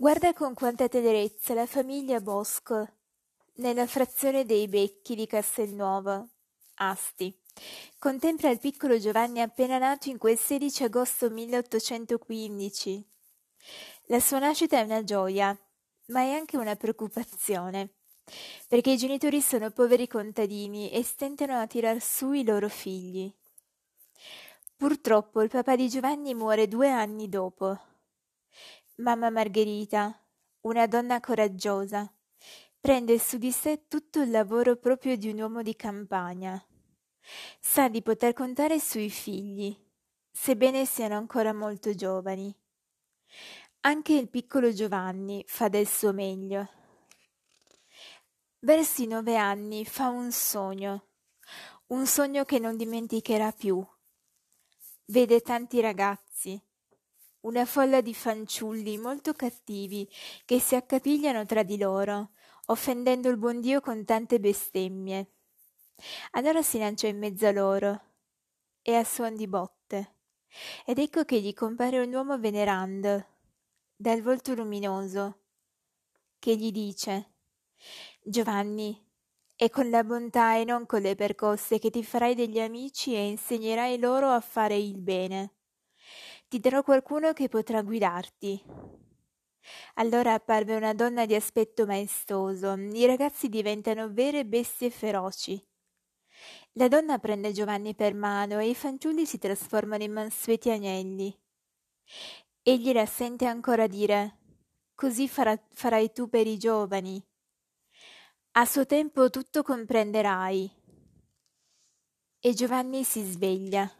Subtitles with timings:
[0.00, 2.88] Guarda con quanta tenerezza la famiglia Bosco,
[3.54, 6.28] nella frazione dei Becchi di Castelnuovo,
[6.74, 7.36] Asti,
[7.98, 13.08] contempla il piccolo Giovanni appena nato in quel 16 agosto 1815.
[14.04, 15.58] La sua nascita è una gioia,
[16.06, 17.94] ma è anche una preoccupazione,
[18.68, 23.28] perché i genitori sono poveri contadini e stentano a tirar su i loro figli.
[24.76, 27.80] Purtroppo il papà di Giovanni muore due anni dopo
[29.00, 30.12] Mamma Margherita,
[30.62, 32.12] una donna coraggiosa,
[32.80, 36.60] prende su di sé tutto il lavoro proprio di un uomo di campagna.
[37.60, 39.72] Sa di poter contare sui figli,
[40.32, 42.52] sebbene siano ancora molto giovani.
[43.82, 46.68] Anche il piccolo Giovanni fa del suo meglio.
[48.58, 51.06] Verso i nove anni fa un sogno,
[51.88, 53.80] un sogno che non dimenticherà più.
[55.04, 56.60] Vede tanti ragazzi,
[57.40, 60.08] una folla di fanciulli molto cattivi
[60.44, 62.30] che si accapigliano tra di loro,
[62.66, 65.32] offendendo il buon Dio con tante bestemmie.
[66.32, 68.00] Allora si lancia in mezzo a loro
[68.82, 70.14] e a suon di botte.
[70.84, 73.24] Ed ecco che gli compare un uomo venerando,
[73.94, 75.40] dal volto luminoso,
[76.38, 77.32] che gli dice
[78.22, 79.04] Giovanni,
[79.54, 83.28] è con la bontà e non con le percosse che ti farai degli amici e
[83.28, 85.57] insegnerai loro a fare il bene
[86.48, 88.62] ti darò qualcuno che potrà guidarti.
[89.94, 95.62] Allora apparve una donna di aspetto maestoso, i ragazzi diventano vere bestie feroci.
[96.72, 101.36] La donna prende Giovanni per mano e i fanciulli si trasformano in mansueti agnelli.
[102.62, 104.36] Egli la sente ancora dire
[104.94, 107.24] Così farà, farai tu per i giovani.
[108.52, 110.70] A suo tempo tutto comprenderai.
[112.40, 113.97] E Giovanni si sveglia.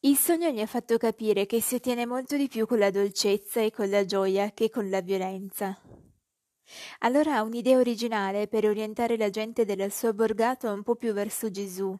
[0.00, 3.60] Il sogno gli ha fatto capire che si ottiene molto di più con la dolcezza
[3.60, 5.80] e con la gioia che con la violenza.
[7.00, 11.50] Allora ha un'idea originale per orientare la gente della sua borgata un po' più verso
[11.50, 11.96] Gesù.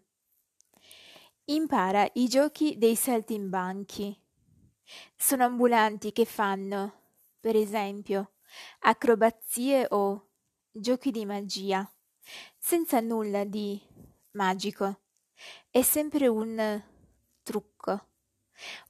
[1.46, 4.20] Impara i giochi dei saltimbanchi.
[5.16, 8.34] Sono ambulanti che fanno, per esempio,
[8.80, 10.30] acrobazie o
[10.70, 11.88] giochi di magia,
[12.58, 13.80] senza nulla di
[14.32, 15.00] magico.
[15.70, 16.82] È sempre un
[17.46, 18.08] trucco,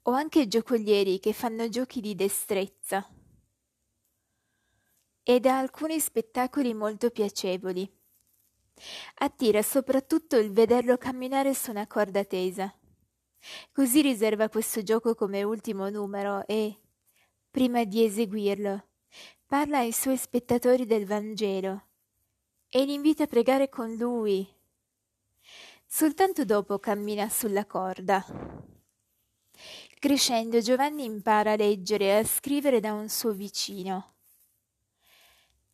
[0.05, 3.07] o anche giocolieri che fanno giochi di destrezza.
[5.23, 7.87] Ed ha alcuni spettacoli molto piacevoli.
[9.17, 12.75] Attira soprattutto il vederlo camminare su una corda tesa.
[13.73, 16.81] Così riserva questo gioco come ultimo numero e,
[17.51, 18.89] prima di eseguirlo,
[19.47, 21.89] parla ai suoi spettatori del Vangelo
[22.69, 24.56] e li invita a pregare con lui
[25.89, 28.23] Soltanto dopo cammina sulla corda.
[29.99, 34.15] Crescendo Giovanni impara a leggere e a scrivere da un suo vicino.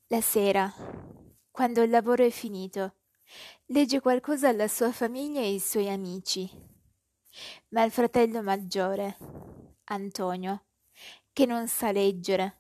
[0.09, 0.73] La sera,
[1.51, 2.97] quando il lavoro è finito,
[3.67, 6.49] legge qualcosa alla sua famiglia e ai suoi amici.
[7.69, 9.17] Ma il fratello maggiore,
[9.85, 10.67] Antonio,
[11.33, 12.59] che non sa leggere,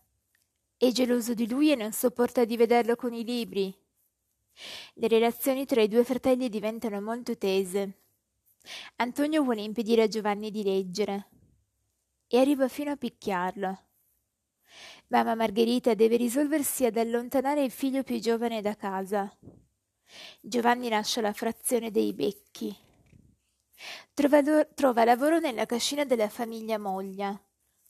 [0.76, 3.81] è geloso di lui e non sopporta di vederlo con i libri
[4.94, 8.00] le relazioni tra i due fratelli diventano molto tese.
[8.96, 11.28] Antonio vuole impedire a Giovanni di leggere
[12.28, 13.78] e arriva fino a picchiarlo.
[15.08, 19.30] Mamma Margherita deve risolversi ad allontanare il figlio più giovane da casa.
[20.40, 22.74] Giovanni lascia la frazione dei becchi.
[24.14, 27.38] Trova, lo- trova lavoro nella cascina della famiglia Moglia,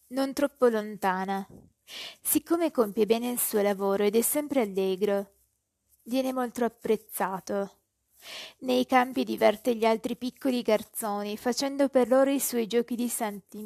[0.09, 1.47] non troppo lontana.
[2.21, 5.42] Siccome compie bene il suo lavoro ed è sempre allegro,
[6.05, 7.79] viene molto apprezzato.
[8.59, 13.09] Nei campi diverte gli altri piccoli garzoni, facendo per loro i suoi giochi di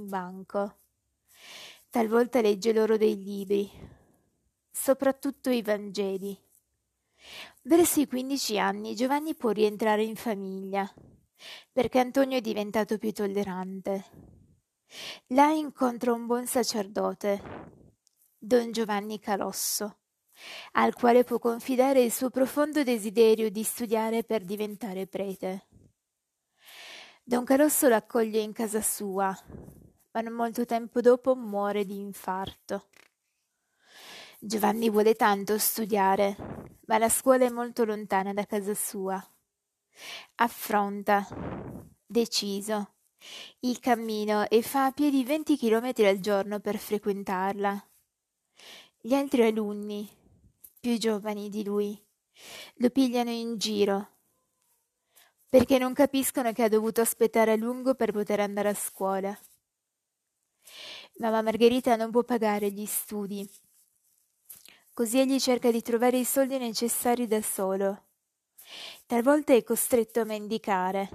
[0.08, 0.78] banco.
[1.90, 3.70] Talvolta legge loro dei libri,
[4.70, 6.38] soprattutto i Vangeli.
[7.62, 10.90] Verso i quindici anni Giovanni può rientrare in famiglia,
[11.72, 14.04] perché Antonio è diventato più tollerante.
[15.28, 17.42] Là incontra un buon sacerdote,
[18.38, 19.98] don Giovanni Calosso
[20.72, 25.66] al quale può confidare il suo profondo desiderio di studiare per diventare prete.
[27.22, 29.36] Don Carosso l'accoglie in casa sua,
[30.12, 32.88] ma non molto tempo dopo muore di infarto.
[34.38, 36.36] Giovanni vuole tanto studiare,
[36.86, 39.20] ma la scuola è molto lontana da casa sua.
[40.36, 41.26] Affronta,
[42.04, 42.94] deciso,
[43.60, 47.88] il cammino e fa a piedi venti chilometri al giorno per frequentarla.
[49.00, 50.08] Gli altri alunni,
[50.86, 52.00] più giovani di lui
[52.74, 54.08] lo pigliano in giro
[55.48, 59.36] perché non capiscono che ha dovuto aspettare a lungo per poter andare a scuola.
[61.16, 63.48] Mamma Margherita non può pagare gli studi.
[64.92, 68.04] Così egli cerca di trovare i soldi necessari da solo.
[69.06, 71.10] Talvolta è costretto a mendicare,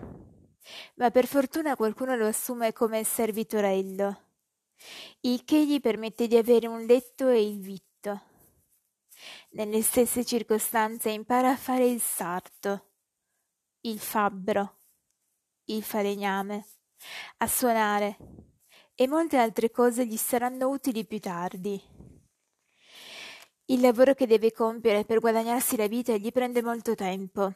[0.95, 4.21] ma per fortuna qualcuno lo assume come servitorello,
[5.21, 7.90] il che gli permette di avere un letto e il vitto.
[9.53, 12.91] Nelle stesse circostanze impara a fare il sarto,
[13.81, 14.79] il fabbro,
[15.65, 16.65] il falegname,
[17.39, 18.17] a suonare,
[18.95, 21.81] e molte altre cose gli saranno utili più tardi.
[23.65, 27.53] Il lavoro che deve compiere per guadagnarsi la vita gli prende molto tempo,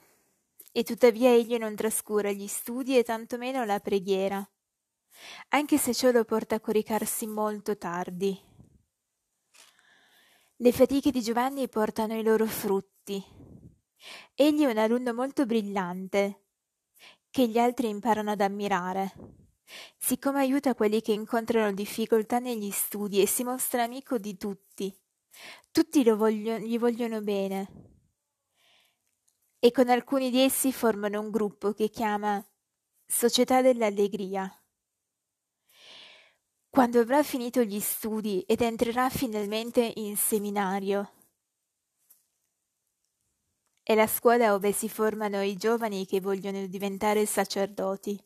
[0.73, 4.45] e tuttavia egli non trascura gli studi e tantomeno la preghiera,
[5.49, 8.53] anche se ciò lo porta a coricarsi molto tardi.
[10.57, 13.23] Le fatiche di Giovanni portano i loro frutti.
[14.33, 16.45] Egli è un alunno molto brillante,
[17.29, 19.43] che gli altri imparano ad ammirare
[19.97, 24.95] siccome aiuta quelli che incontrano difficoltà negli studi e si mostra amico di tutti.
[25.71, 27.71] Tutti voglio, gli vogliono bene.
[29.59, 32.43] E con alcuni di essi formano un gruppo che chiama
[33.05, 34.49] Società dell'Allegria.
[36.75, 41.09] Quando avrà finito gli studi ed entrerà finalmente in seminario,
[43.81, 48.21] è la scuola dove si formano i giovani che vogliono diventare sacerdoti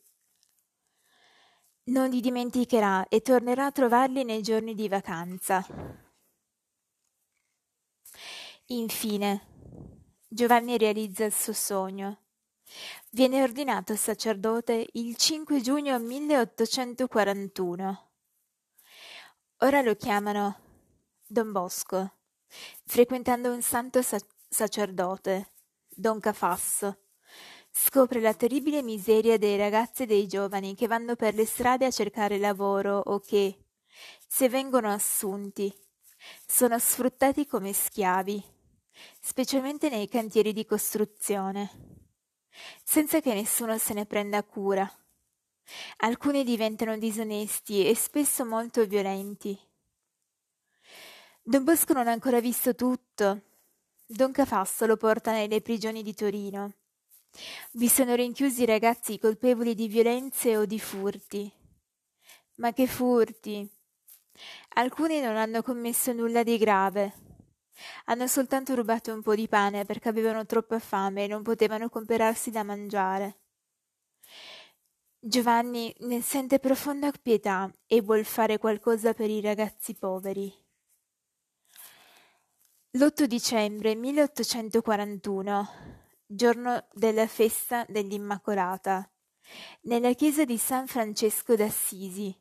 [1.90, 5.64] non li dimenticherà e tornerà a trovarli nei giorni di vacanza.
[8.66, 9.46] Infine,
[10.26, 12.22] Giovanni realizza il suo sogno.
[13.10, 18.09] Viene ordinato sacerdote il 5 giugno 1841.
[19.62, 20.58] Ora lo chiamano
[21.26, 22.12] Don Bosco,
[22.86, 24.18] frequentando un santo sa-
[24.48, 25.52] sacerdote,
[25.88, 27.00] Don Cafasso,
[27.72, 31.90] Scopre la terribile miseria dei ragazzi e dei giovani che vanno per le strade a
[31.90, 33.66] cercare lavoro o che,
[34.26, 35.72] se vengono assunti,
[36.46, 38.42] sono sfruttati come schiavi,
[39.20, 41.70] specialmente nei cantieri di costruzione,
[42.82, 44.90] senza che nessuno se ne prenda cura.
[45.98, 49.58] Alcuni diventano disonesti e spesso molto violenti.
[51.42, 53.42] Don Bosco non ha ancora visto tutto.
[54.06, 56.74] Don Cafasso lo porta nelle prigioni di Torino
[57.72, 61.50] vi sono rinchiusi ragazzi colpevoli di violenze o di furti.
[62.56, 63.68] Ma che furti!
[64.74, 67.28] Alcuni non hanno commesso nulla di grave.
[68.06, 72.50] Hanno soltanto rubato un po' di pane perché avevano troppa fame e non potevano comperarsi
[72.50, 73.38] da mangiare.
[75.22, 80.50] Giovanni ne sente profonda pietà e vuol fare qualcosa per i ragazzi poveri.
[82.92, 85.68] L'8 dicembre 1841
[86.24, 89.12] giorno della festa dell'Immacolata,
[89.82, 92.34] nella chiesa di San Francesco d'Assisi,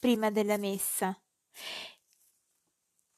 [0.00, 1.16] prima della messa.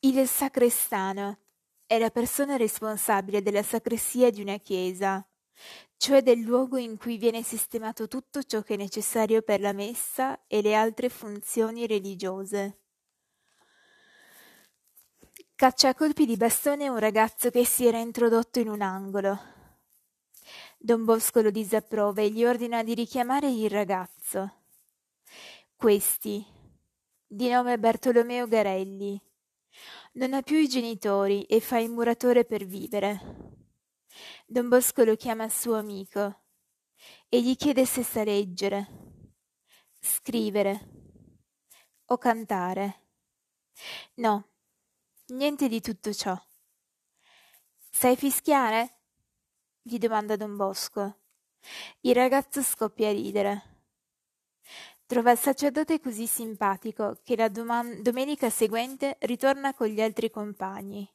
[0.00, 1.38] Il sacrestano
[1.86, 5.26] è la persona responsabile della sacrestia di una chiesa,
[5.96, 10.46] cioè del luogo in cui viene sistemato tutto ciò che è necessario per la messa
[10.46, 12.80] e le altre funzioni religiose.
[15.54, 19.54] Caccia a colpi di bastone un ragazzo che si era introdotto in un angolo
[20.78, 24.58] Don Bosco lo disapprova e gli ordina di richiamare il ragazzo.
[25.74, 26.44] Questi,
[27.26, 29.20] di nome Bartolomeo Garelli,
[30.12, 33.65] non ha più i genitori e fa il muratore per vivere.
[34.46, 36.44] Don Bosco lo chiama suo amico
[37.28, 38.88] e gli chiede se sa leggere,
[40.00, 40.90] scrivere
[42.06, 43.08] o cantare.
[44.14, 44.48] No,
[45.28, 46.36] niente di tutto ciò.
[47.90, 49.00] Sai fischiare?
[49.80, 51.20] gli domanda don Bosco.
[52.00, 53.76] Il ragazzo scoppia a ridere.
[55.06, 61.08] Trova il sacerdote così simpatico che la doman- domenica seguente ritorna con gli altri compagni.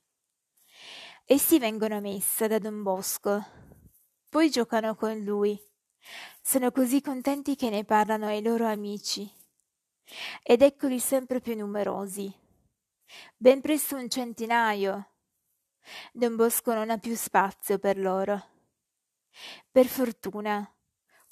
[1.32, 3.42] Essi vengono a messa da don Bosco,
[4.28, 5.58] poi giocano con lui.
[6.42, 9.32] Sono così contenti che ne parlano ai loro amici.
[10.44, 12.30] Ed eccoli sempre più numerosi.
[13.38, 15.12] Ben presto un centinaio.
[16.12, 18.48] Don Bosco non ha più spazio per loro.
[19.72, 20.70] Per fortuna,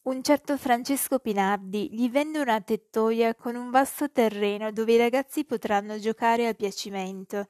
[0.03, 5.43] un certo Francesco Pinardi gli vende una tettoia con un vasto terreno dove i ragazzi
[5.43, 7.49] potranno giocare a piacimento.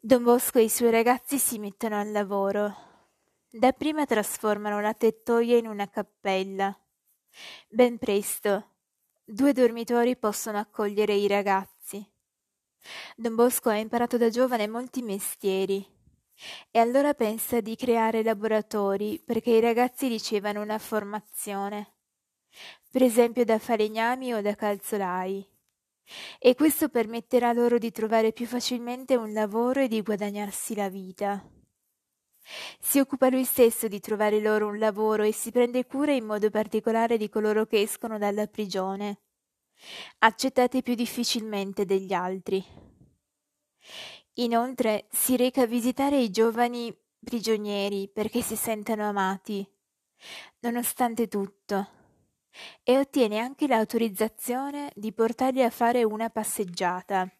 [0.00, 2.72] Don Bosco e i suoi ragazzi si mettono al lavoro.
[3.50, 6.72] Dapprima trasformano la tettoia in una cappella.
[7.68, 8.74] Ben presto,
[9.24, 12.08] due dormitori possono accogliere i ragazzi.
[13.16, 15.84] Don Bosco ha imparato da giovane molti mestieri
[16.70, 21.94] e allora pensa di creare laboratori perché i ragazzi ricevano una formazione.
[22.90, 25.46] per esempio da falegnami o da calzolai,
[26.38, 31.44] e questo permetterà loro di trovare più facilmente un lavoro e di guadagnarsi la vita.
[32.80, 36.48] Si occupa lui stesso di trovare loro un lavoro e si prende cura in modo
[36.50, 39.20] particolare di coloro che escono dalla prigione,
[40.20, 42.64] accettati più difficilmente degli altri.
[44.34, 49.68] Inoltre si reca a visitare i giovani prigionieri perché si sentano amati,
[50.60, 51.97] nonostante tutto,
[52.82, 57.30] e ottiene anche l'autorizzazione di portarli a fare una passeggiata.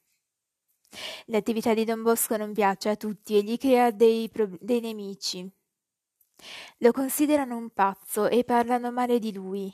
[1.26, 5.50] L'attività di Don Bosco non piace a tutti e gli crea dei, dei nemici.
[6.78, 9.72] Lo considerano un pazzo e parlano male di lui.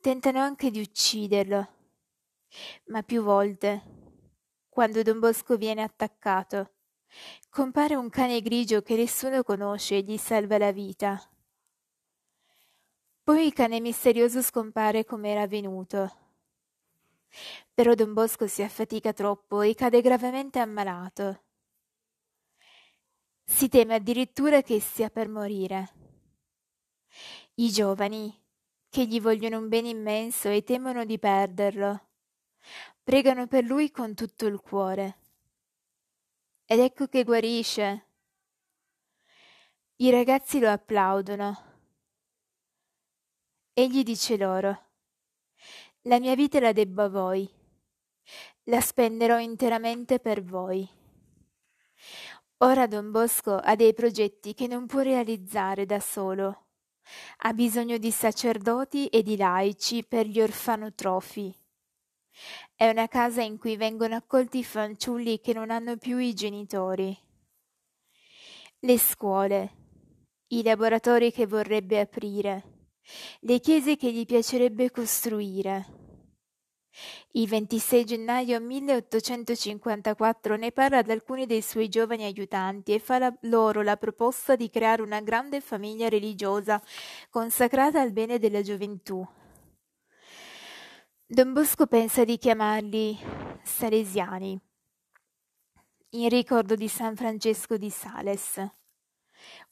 [0.00, 1.68] Tentano anche di ucciderlo,
[2.86, 3.82] ma più volte,
[4.68, 6.74] quando Don Bosco viene attaccato,
[7.50, 11.20] compare un cane grigio che nessuno conosce e gli salva la vita.
[13.26, 16.26] Poi il cane misterioso scompare come era venuto
[17.74, 21.42] però Don Bosco si affatica troppo e cade gravemente ammalato.
[23.44, 25.92] Si teme addirittura che stia per morire.
[27.56, 28.34] I giovani,
[28.88, 32.08] che gli vogliono un bene immenso e temono di perderlo,
[33.02, 35.18] pregano per lui con tutto il cuore.
[36.64, 38.06] Ed ecco che guarisce.
[39.96, 41.65] I ragazzi lo applaudono.
[43.78, 44.84] Egli dice loro
[46.06, 47.46] la mia vita la debbo a voi.
[48.64, 50.88] La spenderò interamente per voi.
[52.58, 56.68] Ora Don Bosco ha dei progetti che non può realizzare da solo.
[57.38, 61.54] Ha bisogno di sacerdoti e di laici per gli orfanotrofi.
[62.74, 67.16] È una casa in cui vengono accolti i fanciulli che non hanno più i genitori.
[68.78, 69.72] Le scuole,
[70.48, 72.75] i laboratori che vorrebbe aprire,
[73.40, 76.04] le chiese che gli piacerebbe costruire.
[77.32, 83.36] Il 26 gennaio 1854 ne parla ad alcuni dei suoi giovani aiutanti e fa la,
[83.42, 86.82] loro la proposta di creare una grande famiglia religiosa
[87.28, 89.26] consacrata al bene della gioventù.
[91.26, 93.18] Don Bosco pensa di chiamarli
[93.62, 94.58] Salesiani,
[96.10, 98.64] in ricordo di San Francesco di Sales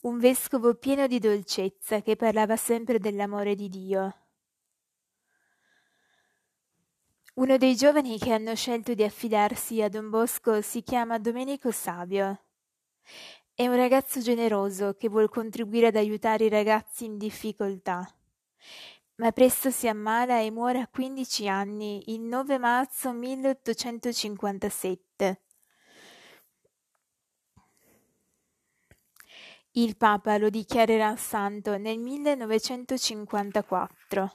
[0.01, 4.15] un vescovo pieno di dolcezza che parlava sempre dell'amore di Dio.
[7.35, 12.43] Uno dei giovani che hanno scelto di affidarsi a Don Bosco si chiama Domenico Savio.
[13.53, 18.09] È un ragazzo generoso che vuol contribuire ad aiutare i ragazzi in difficoltà.
[19.15, 25.04] Ma presto si ammala e muore a 15 anni il 9 marzo 1857.
[29.77, 34.31] Il Papa lo dichiarerà santo nel 1954.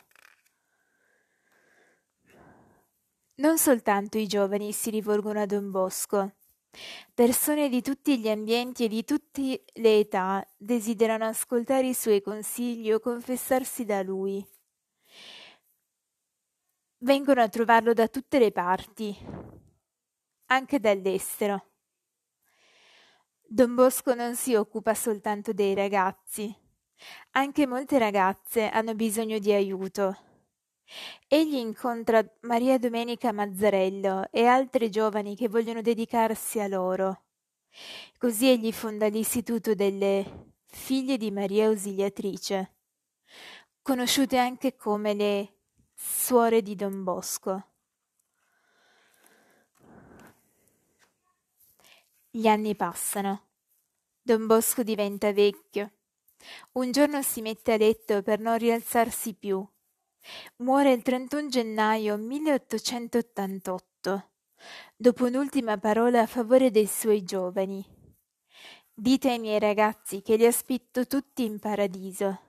[3.36, 6.34] Non soltanto i giovani si rivolgono a Don Bosco.
[7.14, 12.92] Persone di tutti gli ambienti e di tutte le età desiderano ascoltare i suoi consigli
[12.92, 14.46] o confessarsi da lui.
[16.98, 19.16] Vengono a trovarlo da tutte le parti,
[20.48, 21.69] anche dall'estero.
[23.52, 26.56] Don Bosco non si occupa soltanto dei ragazzi.
[27.32, 30.16] Anche molte ragazze hanno bisogno di aiuto.
[31.26, 37.24] Egli incontra Maria Domenica Mazzarello e altre giovani che vogliono dedicarsi a loro.
[38.18, 42.76] Così egli fonda l'Istituto delle Figlie di Maria Ausiliatrice,
[43.82, 45.54] conosciute anche come le
[45.92, 47.69] Suore di Don Bosco.
[52.32, 53.48] Gli anni passano.
[54.22, 55.94] Don Bosco diventa vecchio.
[56.72, 59.66] Un giorno si mette a letto per non rialzarsi più.
[60.58, 64.30] Muore il 31 gennaio 1888,
[64.94, 67.84] dopo un'ultima parola a favore dei suoi giovani.
[68.94, 72.40] Dite ai miei ragazzi che li aspetto tutti in paradiso.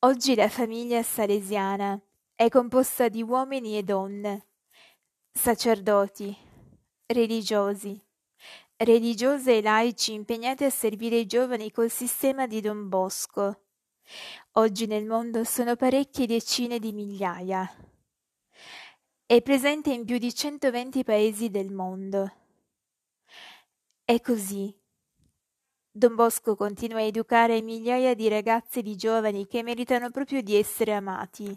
[0.00, 2.00] Oggi la famiglia salesiana
[2.34, 4.48] è composta di uomini e donne,
[5.30, 6.50] sacerdoti,
[7.12, 8.00] religiosi,
[8.76, 13.66] religiose e laici impegnati a servire i giovani col sistema di Don Bosco.
[14.52, 17.70] Oggi nel mondo sono parecchie decine di migliaia.
[19.24, 22.30] È presente in più di 120 paesi del mondo.
[24.04, 24.74] È così.
[25.90, 30.56] Don Bosco continua a educare migliaia di ragazzi e di giovani che meritano proprio di
[30.56, 31.56] essere amati.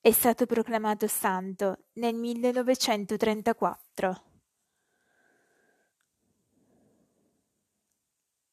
[0.00, 4.33] È stato proclamato santo nel 1934 quattro.